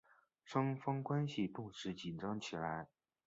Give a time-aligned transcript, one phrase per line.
[0.43, 2.87] 双方关系顿时紧张起来。